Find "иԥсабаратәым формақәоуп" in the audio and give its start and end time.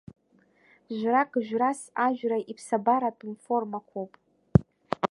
2.51-4.11